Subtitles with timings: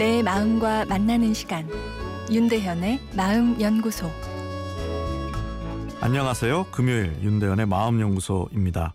[0.00, 1.68] 내 마음과 만나는 시간
[2.32, 4.10] 윤대현의 마음 연구소
[6.00, 6.68] 안녕하세요.
[6.70, 8.94] 금요일 윤대현의 마음 연구소입니다.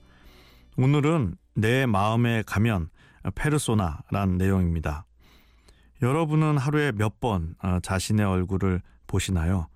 [0.77, 2.89] 오늘은 내 마음에 가면
[3.35, 5.05] 페르소나란 내용입니다.
[6.01, 9.67] 여러분은 하루에 몇번 어, 자신의 얼굴을 보시나요?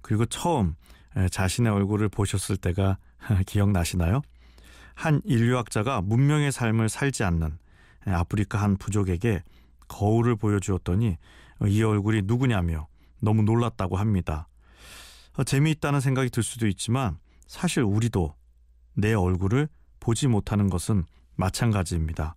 [0.00, 0.76] 그리고 처음
[1.28, 2.98] 자신의 얼굴을 보셨을 때가
[3.46, 4.22] 기억나시나요?
[4.94, 7.58] 한 인류학자가 문명의 삶을 살지 않는
[8.06, 9.42] 아프리카 한 부족에게
[9.92, 11.16] 거울을 보여주었더니
[11.66, 12.88] 이 얼굴이 누구냐며
[13.20, 14.48] 너무 놀랐다고 합니다.
[15.36, 18.34] 어, 재미있다는 생각이 들 수도 있지만 사실 우리도
[18.94, 19.68] 내 얼굴을
[20.00, 21.04] 보지 못하는 것은
[21.36, 22.34] 마찬가지입니다.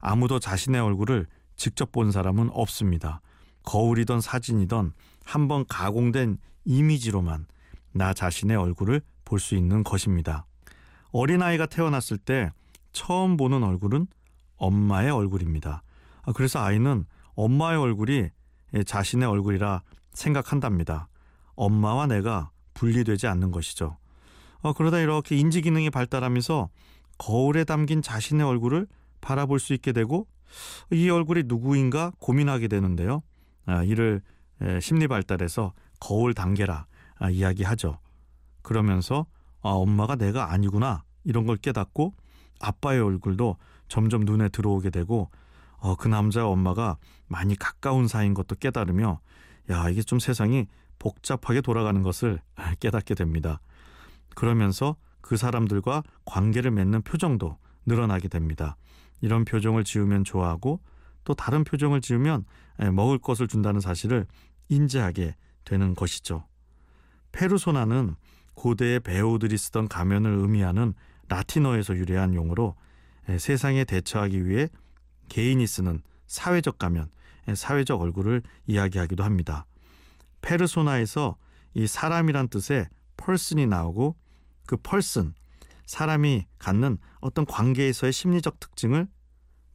[0.00, 1.26] 아무도 자신의 얼굴을
[1.56, 3.20] 직접 본 사람은 없습니다.
[3.64, 4.92] 거울이던 사진이던
[5.24, 7.46] 한번 가공된 이미지로만
[7.92, 10.46] 나 자신의 얼굴을 볼 수 있는 것입니다.
[11.12, 12.52] 어린아이가 태어났을 때
[12.92, 14.06] 처음 보는 얼굴은
[14.56, 15.82] 엄마의 얼굴입니다.
[16.26, 18.30] 아, 그래서 아이는 엄마의 얼굴이
[18.86, 21.08] 자신의 얼굴이라 생각한답니다.
[21.54, 23.96] 엄마와 내가 분리되지 않는 것이죠.
[24.60, 26.68] 어, 그러다 이렇게 인지 기능이 발달하면서
[27.18, 28.86] 거울에 담긴 자신의 얼굴을
[29.20, 30.26] 바라볼 수 있게 되고
[30.92, 33.22] 이 얼굴이 누구인가 고민하게 되는데요.
[33.66, 34.22] 아, 이를
[34.80, 36.86] 심리 발달에서 거울 단계라
[37.18, 37.98] 아, 이야기하죠.
[38.62, 39.26] 그러면서
[39.62, 42.14] 아, 엄마가 내가 아니구나 이런 걸 깨닫고
[42.60, 43.56] 아빠의 얼굴도
[43.88, 45.30] 점점 눈에 들어오게 되고
[45.84, 46.96] 어, 그 남자와 엄마가
[47.26, 49.20] 많이 가까운 사이인 것도 깨달으며
[49.68, 50.66] 야 이게 좀 세상이
[50.98, 52.40] 복잡하게 돌아가는 것을
[52.80, 53.60] 깨닫게 됩니다.
[54.34, 58.78] 그러면서 그 사람들과 관계를 맺는 표정도 늘어나게 됩니다.
[59.20, 60.80] 이런 표정을 지으면 좋아하고
[61.22, 62.46] 또 다른 표정을 지으면
[62.94, 64.26] 먹을 것을 준다는 사실을
[64.70, 66.46] 인지하게 되는 것이죠.
[67.32, 68.16] 페르소나는
[68.54, 70.94] 고대의 배우들이 쓰던 가면을 의미하는
[71.28, 72.74] 라틴어에서 유래한 용어로
[73.38, 74.70] 세상에 대처하기 위해
[75.28, 77.10] 개인이 쓰는 사회적 가면,
[77.54, 79.66] 사회적 얼굴을 이야기하기도 합니다.
[80.40, 81.36] 페르소나에서
[81.74, 84.16] 이 사람이란 뜻의 펄슨이 나오고
[84.66, 85.34] 그 펄슨,
[85.86, 89.06] 사람이 갖는 어떤 관계에서의 심리적 특징을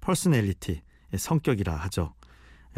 [0.02, 0.82] personality,
[1.18, 2.16] 성격이라 하죠.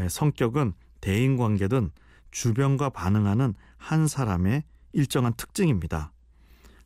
[0.10, 1.92] 성격은 대인 관계든
[2.32, 6.12] 주변과 반응하는 한 사람의 일정한 특징입니다.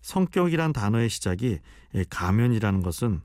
[0.01, 1.59] 성격이란 단어의 시작이
[2.09, 3.21] 가면이라는 것은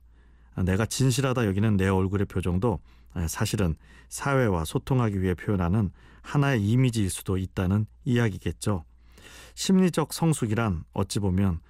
[0.65, 2.81] 내가 진실하다 여기는 내 얼굴의 표정도
[3.28, 3.75] 사실은
[4.09, 5.91] 사회와 소통하기 위해 표현하는
[6.22, 8.84] 하나의 이미지일 수도 있다는 이야기겠죠.
[9.54, 11.60] 심리적 성숙이란 어찌 보면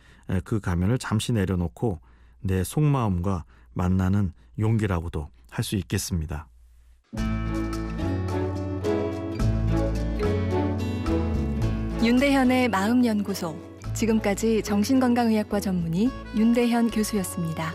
[0.44, 2.00] 그 가면을 잠시 내려놓고
[2.40, 6.48] 내 속마음과 만나는 용기라고도 할 수 있겠습니다.
[12.02, 13.58] 윤대현의 마음연구소
[13.94, 17.72] 지금까지 정신건강의학과 전문의 윤대현 교수였습니다.